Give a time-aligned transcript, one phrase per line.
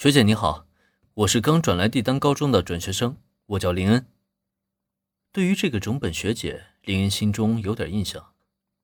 [0.00, 0.66] 学姐你好，
[1.12, 4.06] 我是刚转来帝丹高中的转学生，我叫林恩。
[5.30, 8.32] 对于这个种本学姐，林恩心中有点印象，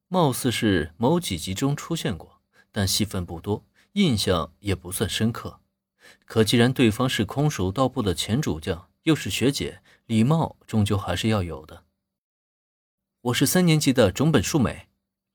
[0.09, 5.61] 貌似是某几集中出现过，但戏份不多，印象也不算深刻。
[6.27, 11.85] 可既然对方是空手道部的前主将，又是学姐，礼貌终究还是要有的。
[13.23, 14.89] 我是三年级的种本树美，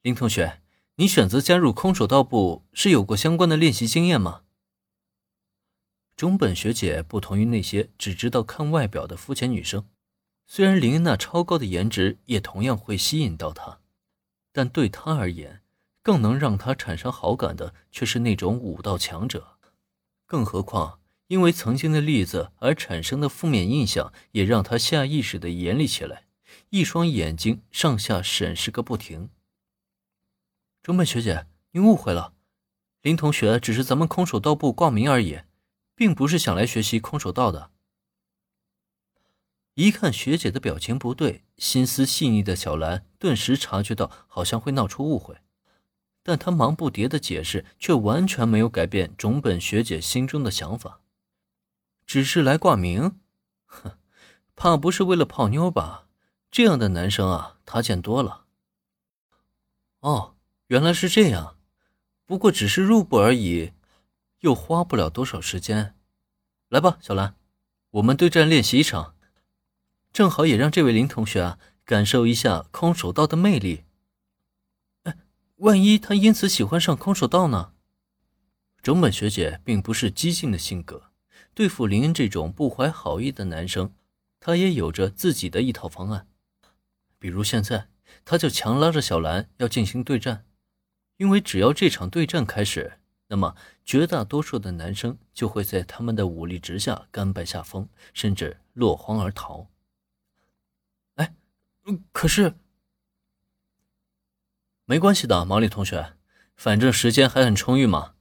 [0.04, 0.62] 林同学，
[0.98, 4.44] 你选择加入空手道部是有过相关的练习经验吗？
[6.22, 9.88] 中本学姐不同于那些只知道看外表的肤浅女生，
[10.46, 13.80] 虽然林恩那超高的颜值也同样会吸引到她，
[14.52, 15.64] 但对她而言，
[16.04, 19.58] 更能让她产生好感的却是那种武道强者。
[20.28, 26.26] 更何况，因为曾经的例子而产生的负面印象，也让她下意识的严厉起来，
[26.70, 29.32] 一双眼睛上下审视个不停。
[30.84, 32.36] 中本学姐，您误会了，
[33.02, 35.40] 林同学只是咱们空手道部挂名而已。
[36.02, 37.70] 并不是想来学习空手道的。
[39.76, 45.38] 一看学姐的表情不对，心思细腻的小兰顿时察觉到好像会闹出误会，
[46.24, 51.02] 但她忙不迭的解释却完全没有改变种本学姐心中的想法，
[52.08, 53.20] 只是来挂名，
[53.68, 53.92] 哼，
[54.56, 56.08] 怕不是为了泡妞吧？
[56.50, 58.46] 这样的男生啊，她见多了。
[60.00, 60.36] 哦，
[60.66, 61.58] 原来是这样，
[62.26, 63.74] 不过只是入部而已。
[64.42, 65.96] 又花不了多少时间，
[66.70, 67.36] 来吧，小兰，
[67.92, 69.16] 我们对战练习一场，
[70.12, 73.84] 正好也让这位林同学啊感受一下空手道的魅力。
[75.04, 75.18] 哎，
[75.58, 77.74] 万一他因此喜欢上空手道呢？
[78.82, 81.12] 整本学姐并不是激进的性格，
[81.54, 83.94] 对付林恩这种不怀好意的男生，
[84.40, 86.28] 她也有着自己的一套方案。
[87.20, 87.90] 比如现在，
[88.26, 90.46] 她就强拉着小兰要进行对战，
[91.18, 92.98] 因为只要这场对战开始。
[93.32, 99.70] 那么，绝大多数的男生就会在他们的武力值下甘拜下风，甚至落荒而逃。
[101.16, 101.34] 哎，
[102.12, 102.56] 可是
[104.84, 106.18] 没关系的，毛利同学，
[106.58, 108.16] 反正时间还很充裕嘛。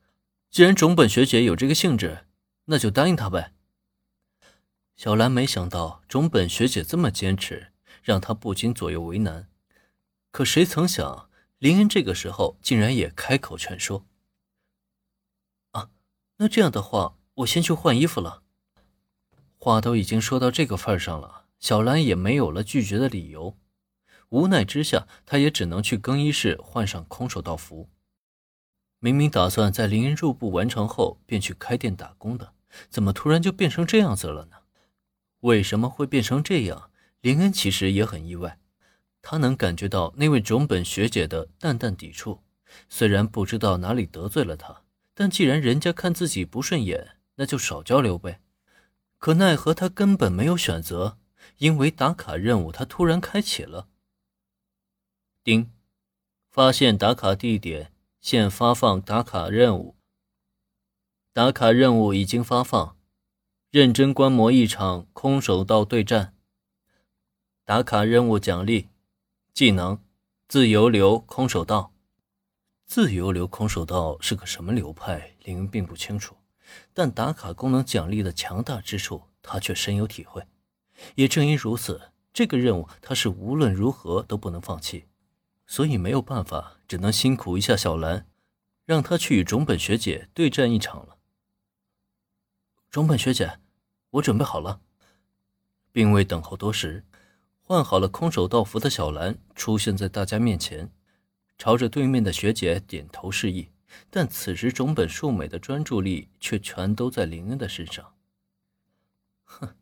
[0.49, 2.27] 既然种本学姐有这个兴致，
[2.67, 3.53] 那就答应她呗。
[4.95, 7.73] 小兰没想到种本学姐这么坚持，
[8.05, 9.49] 让她不禁左右为难。
[10.31, 14.07] 可谁曾想，林恩这个时候竟然也开口劝说。
[16.43, 18.43] 那这样的话，我先去换衣服了。
[19.59, 23.59] 话都已经说到这个份上了，小兰也没有了拒绝的理由。
[24.31, 27.91] 无奈之下，她也只能去更衣室换上空手道服。
[29.01, 32.55] 明明打算在林恩入部完成后便去开店打工的，
[32.89, 34.57] 怎么突然就变成这样子了呢？
[35.41, 36.91] 为什么会变成这样？
[37.21, 38.59] 林恩其实也很意外。
[39.21, 42.43] 他能感觉到那位种本学姐的淡淡抵触，
[42.89, 44.85] 虽然不知道哪里得罪了她。
[45.21, 48.41] 但既然人家看自己不顺眼，那就少交流呗。
[49.19, 51.19] 可奈何他根本没有选择，
[51.59, 53.89] 因为打卡任务他突然开启了。
[55.45, 55.71] 丁，
[56.51, 57.93] 发现打卡地点，
[58.23, 59.95] 现发放打卡任务。
[61.35, 62.97] 打卡任务已经发放，
[63.71, 66.35] 认真观摩一场空手道对战。
[67.67, 68.89] 打卡任务奖励，
[69.53, 70.03] 技能，
[70.49, 71.90] 自由流空手道。
[72.91, 75.37] 自由流空手道是个什么流派？
[75.45, 76.35] 林并不清楚，
[76.93, 80.45] 但打卡功能奖励的强大之处，他却深有体会。
[81.15, 85.05] 也正因如此，这个任务他是无论如何都不能放弃。
[85.69, 88.27] 所以没有办法，只能辛苦一下小兰，
[88.85, 91.19] 让她去与种本学姐对战一场了。
[92.91, 93.61] 种本学姐，
[94.11, 94.81] 我准备好了。
[95.93, 97.05] 并未等候多时，
[97.63, 100.91] 换好了空手道服的小兰出现在大家面前。
[101.61, 103.69] 朝着对面的学姐点头示意，
[104.09, 108.15] 但此时种本树美的专注力却全都在林恩的身上。
[109.45, 109.75] 哼，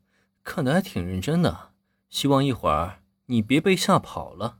[0.43, 1.71] 看得还挺认真的，
[2.09, 4.58] 希望一会儿你别被吓跑了。